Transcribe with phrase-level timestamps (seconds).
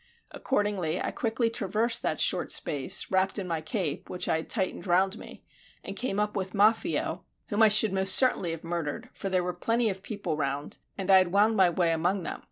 [0.31, 4.87] Accordingly, I quickly traversed that short space, wrapped in my cape, which I had tightened
[4.87, 5.43] round me,
[5.83, 9.53] and came up with Maffio, whom I should most certainly have murdered; for there were
[9.53, 12.39] plenty of people round, and I had wound my way among them.